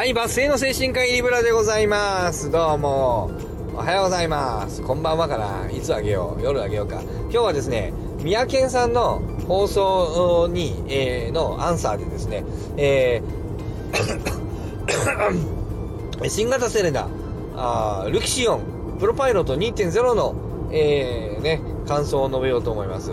[0.00, 2.50] はい、バス停の精神科医リブラでございます。
[2.50, 3.30] どうも。
[3.74, 4.80] おはようございます。
[4.80, 5.70] こんばんはかな。
[5.70, 7.02] いつあげよう夜あげようか。
[7.24, 7.92] 今日はですね、
[8.22, 12.44] 三宅さんの放送に、えーのアンサーでですね、
[12.78, 17.06] えー 新型セレナ、
[17.54, 18.62] あルキシオン、
[18.98, 20.34] プロパイロット2.0の、
[20.72, 23.12] えーね、感想を述べようと思います。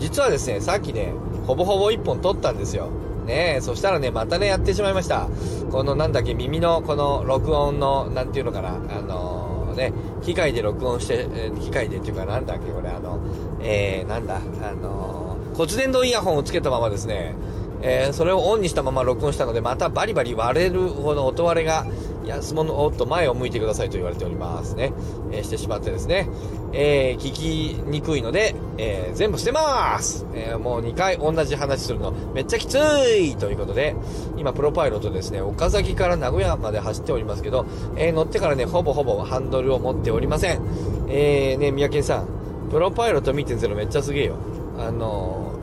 [0.00, 1.12] 実はですね、さっきね、
[1.46, 2.88] ほぼほぼ1本撮ったんですよ。
[3.24, 5.28] ね、そしたらね、またね、やってしまいました。
[5.70, 9.92] このなんだっけ、耳のこの録音の、なんていうのかな、あのーね、
[10.22, 12.90] 機械で録音して、え機械でっていうかなんだっけ、これ。
[12.90, 13.18] あの、
[13.60, 17.32] えー、なんだ、あのー骨伝導イヤホンをつけたままですね、
[17.80, 21.86] えーそれをオンにしたまま録音したので、またバリバリ割れるほど音割れが、
[22.26, 24.92] 安物、おっと前を向いてくださいと言われておりますね。
[25.32, 26.28] えーしてしまってですね、
[26.72, 33.94] えー聞きにくいので、えー全部捨てますえーもう2回同じ話するのめっちゃきついということで、
[34.36, 37.66] 今プロパイロットですね、岡崎から名古屋まで走っておりますけど、
[37.96, 40.60] えー乗ってからね、ほぼほぼハンドルを持っておりません。
[41.08, 42.26] えー、ね、三宅さん、
[42.70, 44.36] プロパイロット2.0めっちゃすげえよ。
[44.78, 45.54] あのー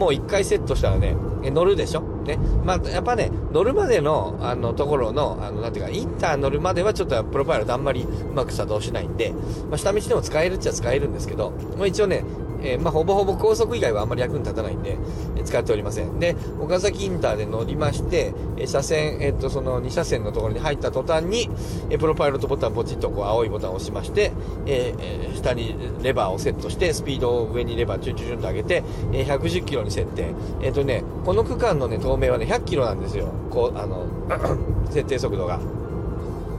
[0.00, 2.02] もう一回セットしたらね、え乗るでしょ？
[2.22, 2.38] ね。
[2.64, 9.32] まあ、やっぱね、乗るまでの、あの、ところの、あの、なんていうか、インター乗るまではちょっとプロパイロットあんまりうまく作動しないんで、
[9.68, 12.24] まあ、下道でも使えるっちゃ使えるんですけど、まあ一応ね、
[12.62, 14.96] えーまあ、ほぼほぼ高速以外はあんまり役に立たないんで、
[15.36, 16.20] えー使っておりません。
[16.20, 21.50] で、岡崎インターで乗りまして、えー車線、えっと、その2車線のところに入った途端に、
[21.88, 24.32] えプロパイロットボタンポチッとこう青いボタンを押しまして、
[24.66, 30.34] ええ下にレバーをセットして、スピードを上にレバーチュンチュンチュンと上げて、えー110キロに設定。
[30.62, 33.32] えっ、とね、この区間のね、透明はね、100キロなんですよ。
[33.50, 34.06] こう、あの、
[34.90, 35.60] 設定速度が。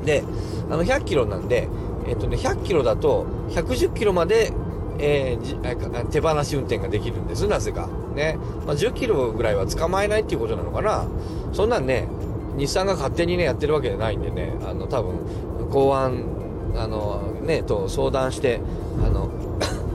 [0.05, 0.23] で、
[0.69, 1.67] あの、100キロなんで、
[2.07, 4.51] えっ、とね、100キロだと、110キロまで、
[4.99, 7.87] えー手放し運転ができるんです、なぜか。
[8.15, 8.37] ね。
[8.65, 11.05] まあ、10キロぐらいは捕まえないっていうことなのかな。
[11.53, 12.07] そんなんね、
[12.57, 15.15] 日産が勝手にね、やってるわけじゃないんでね、あの、多分、
[15.71, 16.23] 公安、
[16.75, 18.61] あの、ね、と相談して、
[19.05, 19.29] あの、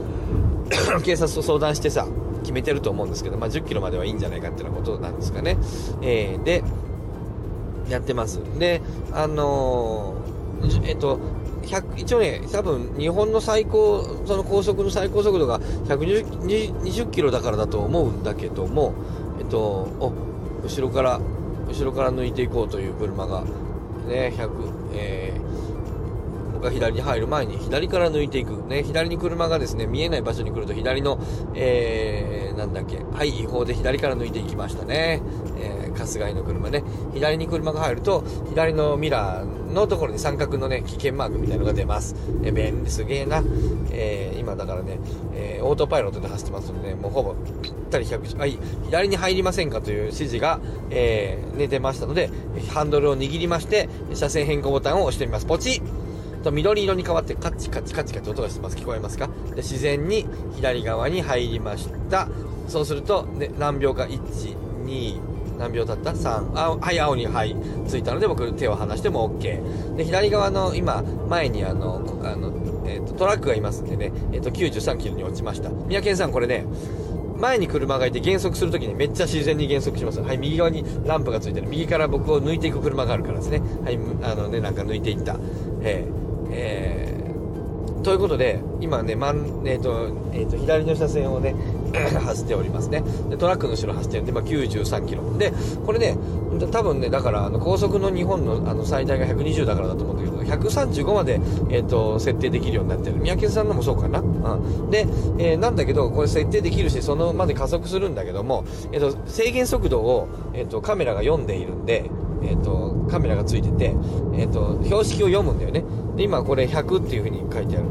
[1.04, 2.06] 警察と相談してさ、
[2.42, 5.58] 決めてると思うんですけど、まあ、10キロまではいいんじゃないかっていうことなんですかね。
[6.02, 6.62] えーで、
[7.90, 8.40] やってます。
[8.58, 11.18] で、あのーえっと、
[11.96, 18.94] 一応ね、多分日本の最高、その高速の最高速度が120キロだからだと思うんだけども、
[19.38, 20.12] えっと、お、
[20.62, 21.20] 後ろから、
[21.68, 23.42] 後ろから抜いていこうという車が、
[24.06, 24.50] ね、100、
[24.94, 25.46] えー
[26.56, 28.66] 僕が左に入る前に左から抜いていく。
[28.66, 31.18] ね、左に車がですね、見えない場所に来ると左の、
[31.54, 35.20] えー、なんだっけ、はい、違法で左から抜いていきましたね。
[35.58, 36.82] えー、春日井の車ね。
[37.16, 42.14] 左に車が入ると、左のミラーのところに三角のね、危険マークみたいなのが出ます。
[42.44, 43.42] えー、便利すげえな。
[43.90, 44.98] えー、今だからね、
[45.34, 50.60] えー、オートパイロットで走ってますので、ね、もうほぼぴったり100、はい、左に入りませんかという指示が、
[50.90, 52.30] えー、ね、出ましたので、
[52.72, 55.46] ハンドルを握りまして、車線変更ボタンを押してみます。
[55.46, 58.76] ポチッと緑色に変わってカチカチカチカチ音がしてます。
[58.76, 59.28] 聞こえますか？
[59.50, 62.28] で自然に左側に入りました。
[62.68, 65.20] そうすると、ね、何秒か、1、2、
[65.58, 66.52] 何秒経った ?3。
[66.54, 67.56] あ、はい、青に、はい、
[67.86, 69.96] ついたので僕手を離しても OK。
[69.96, 72.52] で、左側の今、前にあの、あの、
[72.86, 75.70] えっ、と、トラックがいますんでね、えっ、と、93キロに落ちました。
[75.70, 76.64] 三宅さん、これね、
[77.38, 80.20] 前に車がいて減速するときにめっちゃ自然に減速します。
[80.20, 81.68] はい、右側にランプがついてる。
[81.68, 83.60] 右から僕を抜いていく車があるからですね。
[83.84, 85.36] はい、あのね、なんか抜いていった。
[85.82, 87.16] えーえー
[88.06, 91.56] ということで、今ね、まん、えっ、と、えっ、と、左の車線をね、
[91.96, 93.02] 走っておりますね。
[93.28, 95.38] で、トラックの後ろ走ってるんで、まあ、93キロ。
[95.38, 95.52] で、
[95.84, 96.16] これね、
[96.70, 101.40] 多分ね、だから、あの、高速の日本の、あの、最大が120だからだと思うんだけど、135まで、
[101.70, 103.16] えっ、と、設定できるようになってる。
[103.16, 104.20] 三宅さんのもそうかな？
[104.20, 104.90] うん。
[104.90, 105.06] で、
[105.38, 112.10] えーなんだけど、これ設定できるし、そのまで加速するんだけども、えっ、と、制限速度を、えっ、と、カメラが読んでいるんで、
[112.42, 113.94] えっ、と、カメラがついてて、
[114.34, 115.84] えっ、と、標識を読むんだよね。
[116.16, 117.86] で、今これ100っていう風に書いてある。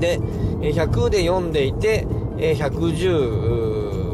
[0.00, 0.20] で、
[0.62, 2.06] え100で読んでいて、
[2.38, 4.12] え110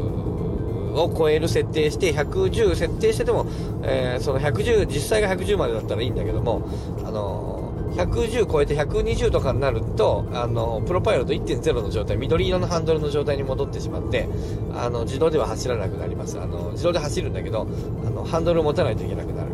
[0.95, 3.47] を超える設定して、110設定してても、
[3.83, 6.69] えーその110、実際が110までだったらいいんだけども、
[7.05, 7.59] あのー
[7.97, 14.29] 110超えて120とかになると、あのプロパイロット1.0の状態、緑色のハンドルの状態に戻ってしまって、
[14.75, 16.39] あの、自動では走らなくなります。
[16.39, 17.67] あの、自動で走るんだけど、
[18.07, 19.49] あの、ハンドルを持たないといけなくなる。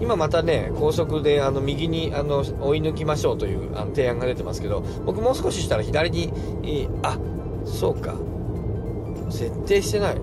[0.00, 6.30] 今またね、高速であの右にあの追い抜きましょうというあの提案が出てますけど、僕もう少ししたら左に、
[7.02, 7.18] あ、
[7.66, 8.14] そうか。
[9.30, 10.16] 設定してない。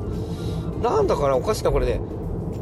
[0.82, 2.02] なんだかな、おかしいな、これね。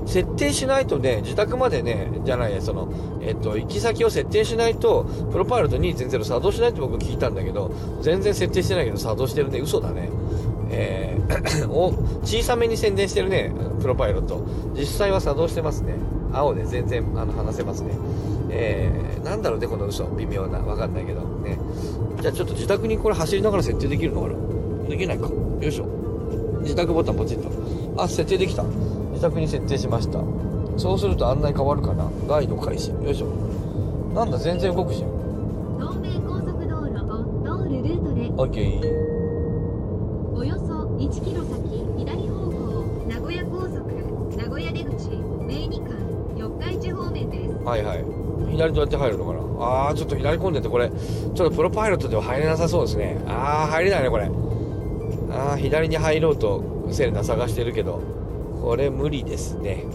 [0.06, 2.92] 設定しないとね、自宅までね、じゃないや、その、
[3.22, 10.10] えっと、行き先を設定しないと、プロパイロット2.0作動しないって僕聞いたんだけど、全然設定してないけど作動してるね、嘘だね。
[10.72, 11.12] えー
[11.70, 11.94] お、
[12.24, 14.42] 小さめに宣伝してるね、プロパイロット。
[14.76, 15.96] 実際は作動してますね。
[16.34, 17.92] 青で全然あの話せますね。
[18.50, 20.06] えー、なんだろうね、この嘘。
[20.18, 20.60] 微妙な。
[20.60, 21.22] わかんないけど。
[21.22, 21.58] ね。
[22.22, 24.34] じゃあちょっと自宅にこれ走りながら設定できるのかな？
[24.92, 25.28] できないか。
[25.28, 25.86] よいしょ。
[26.62, 27.50] 自宅ボタンポチッと。
[28.02, 28.64] あ、設定できた。
[29.12, 30.20] 自宅に設定しました。
[30.78, 32.92] そうすると案内変わるかなガイド開始。
[32.92, 33.28] よいしょ。
[34.14, 35.10] なんだ、全然動くじゃん。
[35.80, 40.36] 東名高速道路を通るルートでオッケー。
[40.36, 43.82] およそ1キロ先左方向名古屋高速
[44.36, 45.10] 名古屋出口
[45.46, 45.90] 名二間
[46.38, 48.06] 四日市方面ですはいはい。
[48.52, 49.40] 左どうやって入るのかな
[49.88, 53.22] あー、ちょっと左込んでて、これ、ちょっとプロパイロットでは入れなさそうですね。
[53.28, 54.30] あー、入れないね、これ。
[55.32, 58.02] あー、左に入ろうと、セレナ探してるけど、
[58.62, 59.86] これ無理ですね。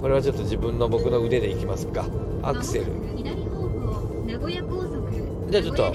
[0.00, 2.06] これはちょっと自分の僕の腕でいきますか。
[2.42, 2.86] アクセル。
[2.86, 5.12] まもなく左方向名古屋高速
[5.50, 5.92] じゃあちょっと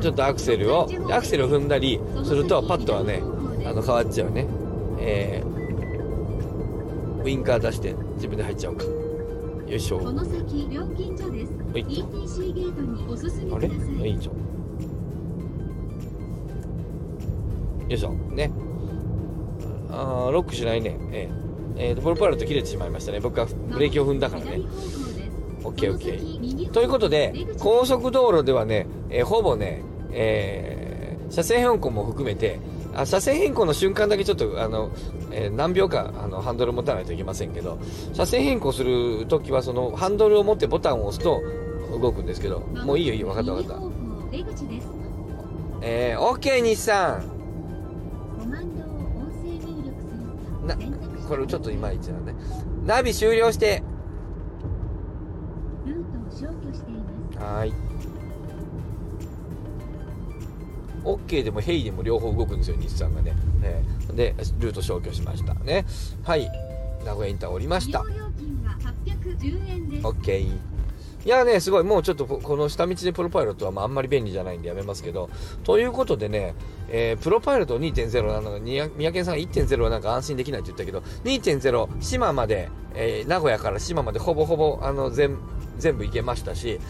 [0.00, 3.22] ちょっとアクセルを、でアクセルを踏んだりすると、パッドはね、
[3.64, 4.46] あの、変わっちゃうね。
[4.98, 8.84] えー、ウインカー出して、自分で入っちゃおうか。
[8.84, 9.98] よいしょ。
[9.98, 14.39] この先料金所ですはい ETC ゲートにお進みあれくださいいいじゃん。
[17.90, 18.12] よいしょ。
[18.12, 18.52] ね。
[19.90, 20.96] あーロックしないね。
[21.10, 21.28] え
[21.76, 23.18] ええーと、プロパイロット切れてしまいましたね。
[23.18, 24.60] 僕はブレーキを踏んだからね。
[25.64, 26.70] オッケーオッケー。
[26.70, 29.82] ということで、高速道路ではね、えーほぼね、
[30.12, 32.60] えー車線変更も含めて、
[32.94, 34.90] あ車線変更の瞬間だけちょっと、あの、
[35.32, 37.78] えー何秒間、あの、ハンドル持たないといけませんけど、
[38.12, 41.40] 車線変更するときは、その、ハンドルを持ってボタンを押すと
[42.00, 43.82] 動くんですけど、もういいよいいよ、分かった分かった。
[45.82, 47.39] えー、OK 日産
[50.66, 50.76] な
[51.28, 52.34] これちょっといまいちなんで。
[52.84, 53.82] ナビ終了して。
[55.86, 57.02] ルートを消去していま
[57.32, 57.72] すはーい。
[61.04, 63.34] OK でもヘイでも両方動くんですよ、日産がね。
[63.62, 65.54] えーで、ルート消去しました。
[65.54, 65.86] ね。
[66.24, 66.50] はい。
[67.04, 68.16] 名古屋インター降りました利。
[68.16, 70.58] 用料金が810円です OK。
[71.24, 71.84] いやね、すごい。
[71.84, 75.28] もうちょっとこの下道でプロパイロットはまああんまり便利じゃないんでやめますけど。
[75.64, 76.54] ということでね、
[76.88, 85.36] えープロパイロット2.0なのに、三宅さんが1.0はなんか安心できないって言ったけど、2.0、島まで、えー名古屋から島までほぼほぼ、あの、全、
[85.78, 86.80] 全部行けましたし、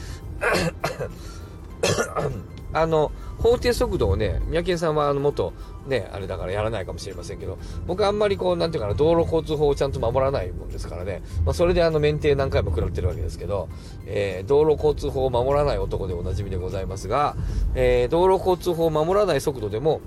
[2.72, 5.52] あの、法定速度をね、三宅さんはあの元、
[5.86, 13.68] ね、あれだからやらないかもしれませんけど、僕あんまりこう、なんていうかな、道路交通法をちゃんと守らないもんですからね、まあそれであの免停何回も食らってるわけですけど、
[14.06, 17.36] えー道路交通法を守らない男でおなじみでございますが、
[17.74, 20.00] えー道路交通法を守らない速度でも、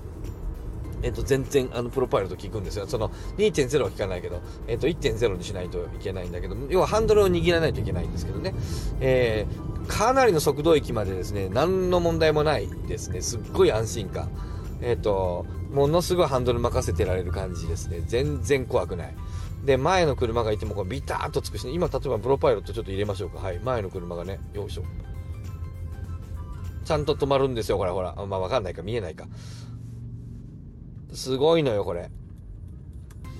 [1.04, 2.86] えっと、全然、あの、プロパイロット効くんですよ。
[2.86, 8.54] その、2.0は効かないけど、えっと、1.0にしないといけないんだけど、要はハンドルを握らないといけないんですけどね。
[9.00, 13.20] えー、かなりの速度域までですね、何の問題もないですね。
[13.20, 14.30] すっごい安心感。
[14.80, 18.02] えっと、ものすごいハンドル任せてられる感じですね。
[18.06, 19.14] 全然怖くない。
[19.64, 23.38] で、前の車がいてもこうビターっとつくしね、今例えばプロパイロットちょっと入れましょうか。
[23.38, 24.84] はい、前の車がね、よいしょ。
[26.84, 28.14] ちゃんと止まるんですよ、これほら。
[28.26, 29.26] まあわかんないか、見えないか。
[31.14, 32.10] すごいのよ、これ。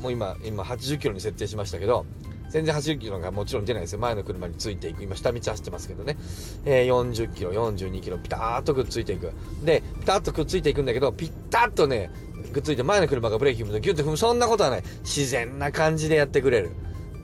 [0.00, 2.06] もう今、今80キロに設定しましたけど、
[2.54, 3.98] 全然80キロがもちろん出ないですよ。
[3.98, 5.02] 前の車についていく。
[5.02, 6.16] 今、下道走ってますけどね。
[6.64, 9.32] えー40キロ、42キロ、ピターっとくっついていく。
[9.64, 12.12] で、ピタッとくっついていくんだけど、ピッタッとね、
[12.52, 14.16] くっついて前の車がブレーキ踏むとギュッと踏む。
[14.16, 14.84] そんなことはない。
[15.02, 16.70] 自然な感じでやってくれる。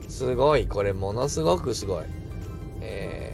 [0.09, 0.67] すごい。
[0.67, 2.03] これ、ものすごくすごい。
[2.81, 3.33] え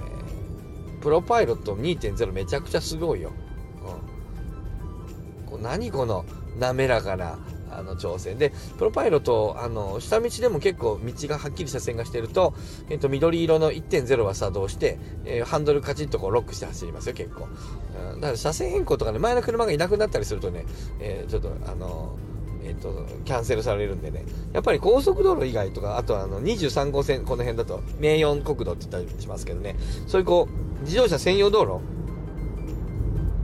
[0.99, 3.31] ー、プロパイロット2.0めちゃくちゃすごいよ。
[5.41, 5.49] うん。
[5.49, 6.25] こ何この
[6.59, 7.39] 滑らかな、
[7.77, 8.37] あの、挑戦。
[8.37, 12.53] で、プロパイロット、あの、下道でも結構道がはっきり車線がしてると、
[12.89, 17.47] えっと、緑色の1.0は作動して、えーハンドルカチッとこうロックして走りますよ、結構。
[18.13, 20.65] うん、だから車線変更とかね、前の車がいなくなったりするとね、
[20.99, 22.17] えーちょっと、あの、
[22.63, 24.25] えっと、キャンセルされるんでね。
[24.51, 29.77] やっぱり高速道路以外とか、あとはあの、23号線、この辺だと、名四国道って言ったりしますけどね。
[30.07, 30.49] そういうこ
[30.81, 31.79] う、自動車専用道路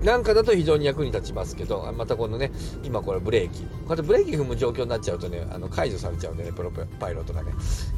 [0.03, 2.51] なんかだと非常に役に立ちますけど、またこのね、
[2.83, 3.61] 今これブレーキ。
[3.61, 7.53] こうやってブレーキ踏む状況になっちゃうとね、あの、解除されちゃうんでね、プロパイロットがね。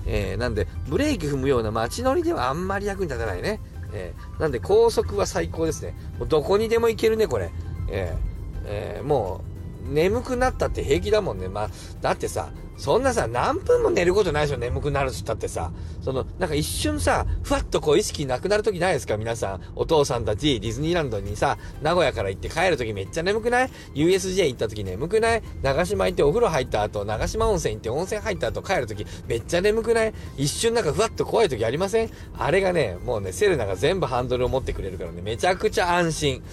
[0.05, 3.59] えー、なんで、ブレーキ踏むような街乗りではあんまり役に立たないね。
[3.93, 5.95] えー、なんで高速は最高ですね。
[6.19, 7.51] もうどこにでも行けるね、これ。
[7.89, 8.17] えー、
[8.65, 9.54] えー、もう、
[9.89, 11.47] 眠くなったって平気だもんね。
[11.47, 11.69] まあ、
[12.01, 15.71] だってさ、そんなさ、何分も寝ることないでしょ、眠くなるっつったってさ。
[16.01, 19.61] その、なんか一瞬さ、ふわっとこう意識なくなるときないですか皆さん。
[19.77, 25.43] お父さんたち、ディズニーランドにさ、名古屋から行って帰るときめっちゃ眠くない ?USJ 行ったとき眠くない？
[25.61, 30.13] 長島行ってお風呂入った後、長島温泉行って温泉入った後帰るときめっちゃ眠くない？
[30.35, 32.09] 一瞬なんかふわっと怖いときありません？
[32.37, 36.43] あれがね、もうね、セレナが全部ハンドルを持ってくれるからね、めちゃくちゃ安心。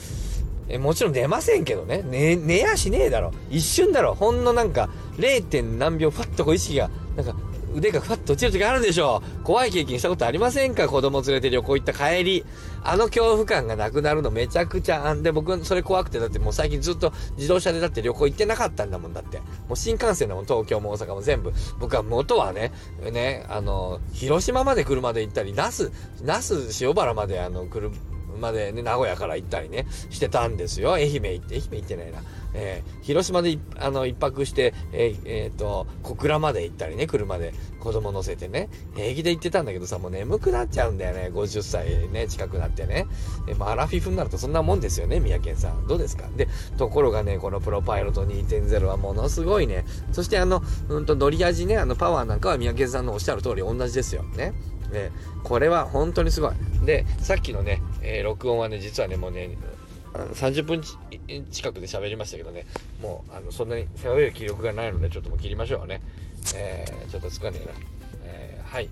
[0.68, 2.02] えもちろん寝ませんけどね。
[2.04, 3.32] 寝、寝やしねえだろ。
[3.50, 4.14] 一瞬だろ。
[4.14, 4.88] ほんのなんか、
[5.18, 5.62] 0.
[5.78, 7.34] 何秒、ふわっとこう意識が、なんか、
[7.74, 10.88] 腕がふわっと落ちる時あるでしょ怖い経験したことありませんか？
[10.88, 12.44] 子供連れて旅行行った帰り。
[12.84, 19.38] あの恐怖感がなくなるのめちゃくちゃ、あんで僕それ怖くてだってもう最近ずっと自動車でだって旅行行ってなかったんだもんだって。
[19.38, 21.54] もう新幹線でもん東京も大阪も全部。
[21.80, 22.72] 僕は元はね、
[23.10, 25.90] ね、あの、広島まで車で行ったり、那須、
[26.22, 27.90] 那須塩原まであの、車、
[28.42, 30.92] までね、名古屋から行ったりね、してたんですよ。
[30.92, 32.22] 愛媛行って、愛媛行ってないな。
[32.54, 43.06] えー、広島であの一泊して、えーえー、と、小倉まで行ったりね、車で子供乗せてね、平気で行ってたんだけどさ、もう眠くなっちゃうんだよね、50歳ね、近くなってね。
[43.48, 45.86] えまあ、アラフィフになるとそんなもんですよね、三宅さん。
[45.86, 46.28] どうですか？
[46.36, 46.46] で、
[46.76, 49.86] ところがね、このプロパイロット2.0はものすごいね。
[50.12, 54.24] そしてあの、うんと、乗り味ね、あの、パワーなんかは三宅さんのおっしゃる通り同じですよ。
[54.24, 54.52] ね。
[54.94, 55.10] え
[55.42, 56.52] これは本当にすごい。
[56.84, 59.56] で、さっきのね、えー、録音はね、実はね、もうね、
[60.12, 60.82] 30分
[61.50, 62.66] 近くで喋りましたけどね、
[63.00, 66.00] もうあのそんなに喋る気力がないので、ちょっともう切りましょうね。
[66.54, 67.72] えー、ちょっとつかねえな。
[68.24, 68.88] えー、はい。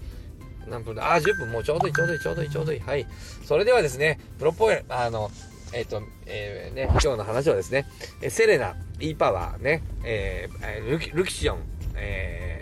[0.69, 1.14] 何分だ？
[1.14, 2.81] あ、10分もうちょうどいい、ちょうどいい、ちょうどいい、ちょうどいい。
[2.81, 3.07] はい。
[3.45, 5.31] それではですね、プロポエ、あの、
[5.73, 7.87] えっ、ー、と、えー、ね、今日の話はですね、
[8.29, 11.59] セレナ、E パワーね、えー、ルキシオン、
[11.97, 12.60] えー、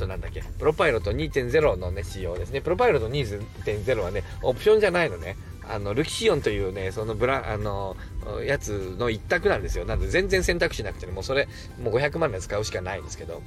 [0.00, 2.60] と、なんだっけ、プロパイロット2.0のね、仕様ですね。
[2.60, 5.36] プロパイロット2.0はね、オプションじゃないのね。
[5.68, 7.96] あの、ルキシオンというね、そのブラ、あの、
[8.44, 9.84] やつの一択なんですよ。
[9.84, 11.48] なんで全然選択肢なくてね、もうそれ、
[11.80, 13.42] もう500万で使うしかないんですけど。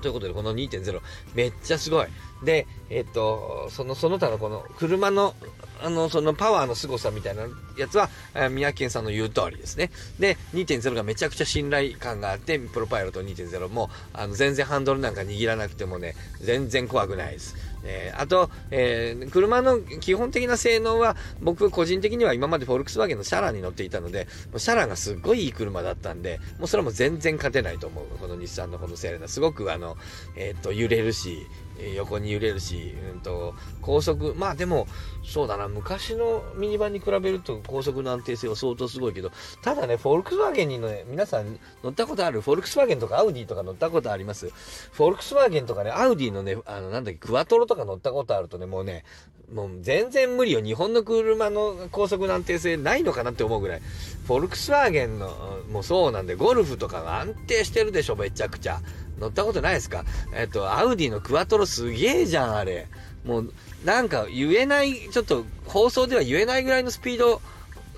[0.00, 1.00] ということで、この2.0、
[1.34, 2.06] めっちゃすごい。
[2.44, 5.34] で、えっと、その、その他のこの、車の、
[5.82, 7.44] あの、そのパワーの凄さみたいな
[7.76, 8.08] やつは、
[8.50, 9.90] 宮城県さんの言う通りですね。
[10.18, 17.54] で、2.0がめちゃくちゃ信頼感があって、プロパイロット2.0も、あの、全然ハンドルなんか握らなくてもね、全然怖くないです。
[17.86, 24.26] えー、あと、えー、車の基本的な性能は、僕個人的には今までフォルクスワーゲンのシャラに乗っていたので、
[24.56, 28.18] シャラがすっごいいい車だったんで、もうそれも全然勝てないと思う。
[28.18, 29.28] この日産のこのセレナ。
[29.28, 29.96] すごくあの、
[30.36, 31.46] えー、っと、揺れるし、
[31.94, 34.86] 横に揺れるし、うんと、高速、まあでも、
[35.24, 39.30] そうだな、昔のミニバンに比べると高速の安定性は相当すごいけど、
[39.62, 44.50] ただね、フォルクスワーゲンにね、皆さん乗ったことあるフォルクスワーゲンとかアウディとか乗ったことあります？
[44.92, 49.04] フォルクスワーゲンとかね、アウディのね、あの、なんだっけ、クワトロとか乗ったことあるとね、もうね、
[49.52, 50.60] もう全然無理よ。
[50.60, 53.82] 日本の車の高速の安定性ないのかなって思うぐらい。
[54.26, 55.28] フォルクスワーゲンの、
[55.70, 58.80] もうそうなんで、ゴルフとかが安定してるでしょ、めちゃくちゃ。
[59.18, 60.04] 乗ったことないですか？
[60.34, 62.86] えっと、アウディのクワトロすげえじゃん、あれ。
[63.24, 63.52] もう、
[63.84, 67.40] なんか言えない、ちょっと放送では言えないぐらいのスピード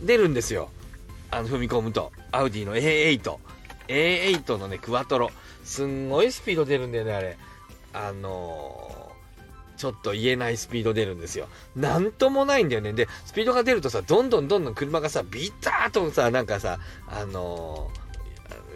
[0.00, 0.70] 出るんですよ。
[1.30, 2.12] あの、踏み込むと。
[2.32, 3.36] アウディの A8。
[3.88, 5.30] A8 のね、クワトロ。
[5.64, 7.36] すんごいスピード出るんだよね、あれ。
[7.92, 11.48] あのー、ちょっと言えないスピード出るんですよ。
[11.76, 12.92] なんともないんだよね。
[12.92, 18.07] で、スピードが出るとさ、どんどんどんどん車がさ、ビターとさ、なんかさ、あのー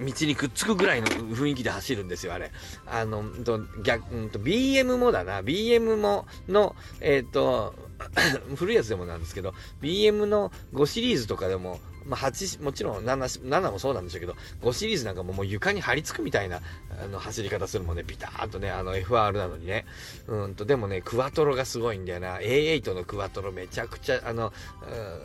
[0.00, 2.50] 道にくっつくぐらいの雰囲気で走るんですよ、あれ。
[2.86, 7.74] あの、と逆、うんと、BM もだな、BM もの、えっ、ー、と、
[8.56, 16.60] 古いやつでもなんですけど、BM の5シリーズとかでも、まあ、8、もちろん7、7もそうなんでしょうけど、5シリーズなんかももう床に張り付くみたいな、
[17.02, 19.84] あの、走り方するもんね、ビターっとね、あの、FR なのにね。
[20.26, 22.38] うんと、でもね、クワトロがすごいんだよな。
[22.38, 24.52] A8 のクワトロめちゃくちゃ、あの、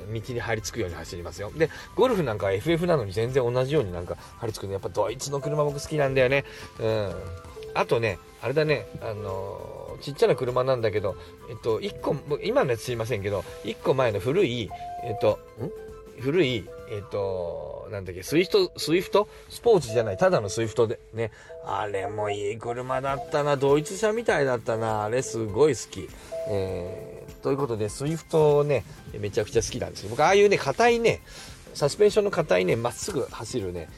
[0.07, 1.51] うん、道に張り付くように走りますよ。
[1.55, 6.45] で、ゴルフなんか FF なのに全然同じようになんか張り付くの、やっぱドイツの車僕好きなんだよね。
[6.79, 7.13] うん。
[7.73, 11.15] あとね、あれだね、あのー、ちっちゃな車なんだけど、
[11.49, 14.69] えっと、1個、今のやつ知りませんけど、1個前の古い、
[15.03, 15.86] えっと、ん？
[16.19, 19.27] 古い、えっ、ー、と、なんだっけ、スイフト、スイフト？
[19.49, 21.31] スポーツじゃない、ただのスイフトで、ね。
[21.65, 26.09] あれもいい車だったな、ドイツ車みたいだったな、あれすごい好き。
[26.49, 28.83] えー、ということで、スイフトをね、
[29.19, 30.15] めちゃくちゃ好きなんですけど。
[30.15, 31.21] 僕、ああいうね、硬いね、
[31.73, 33.89] サスペンションの硬いね、まっすぐ走るね、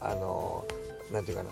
[0.00, 1.50] あのー、なんていうかな、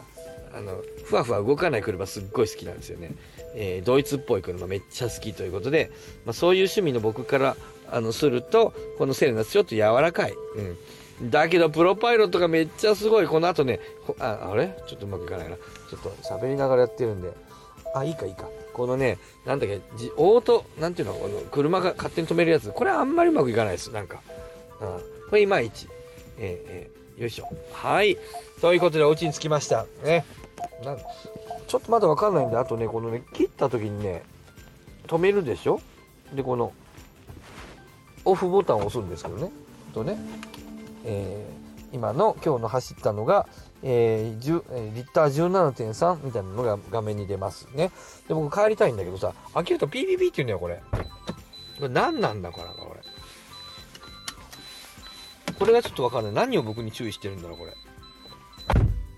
[0.57, 3.13] あの、ふわふわ動かない車すっごい好きなんですよね。
[3.55, 5.91] えー、ドイツっぽい車めっちゃ好きということで、
[6.25, 7.57] まあ、そういう趣味の僕から
[7.91, 10.35] あのするとこのセレナちょっと柔らかい、
[11.21, 13.27] うん、だけどプロパイロットがめっちゃすごい。
[13.27, 13.81] この後ね
[14.19, 14.77] ああれ？
[14.87, 15.57] ちょっとうまくいかないな。
[15.57, 17.33] ちょっと喋りながらやってるんで。
[17.95, 18.49] あいいかいいか。
[18.75, 19.81] このねなんだっけ
[20.17, 21.15] オートなんていうの？
[21.15, 22.71] この車が勝手に止めるやつ。
[22.71, 23.91] これあんまりうまくいかないです。
[23.91, 24.21] なんか、
[24.83, 24.89] うん、
[25.31, 25.89] これいまいち。
[26.39, 27.49] えー、えー、よいしょ。
[27.73, 28.19] はい。
[28.61, 29.87] ということでお家に着きました。
[30.05, 30.27] ね。
[30.85, 30.99] なん
[31.67, 34.23] ちょっとまだわかんないんであとねこのね切った時にね
[35.07, 35.81] 止めるでしょ？
[36.35, 36.73] でこの
[38.25, 39.51] オフボタンを押すんですけどね。
[39.95, 40.19] とね、
[41.05, 43.47] えー、今の今日の走ったのが、
[43.83, 47.93] えー、リッター17.3みたいなのが画面に出ますね。
[48.29, 50.83] で、僕帰りたいんだけどさ、開けると PPP って言うんだよ、これ。
[50.93, 53.01] これ何なんだから、これ。
[55.59, 56.33] これがちょっとわかんない。
[56.33, 57.73] 何を僕に注意してるんだろう、これ。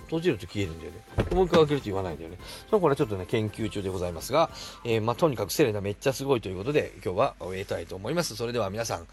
[0.08, 0.98] 閉じると消えるんだよね。
[1.34, 2.38] もう一回開けると言わないんだよね。
[2.70, 4.50] そうこれはちょっとね、研究中でございますが、
[4.84, 8.36] えー、まあ、とにかくセレナめっちゃすごいということで、今日は終えたいと思います。
[8.36, 9.06] それでは皆さん、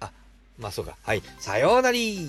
[0.00, 0.10] あ、
[0.58, 0.96] まあそうか。
[1.02, 1.22] はい。
[1.38, 2.28] さようなり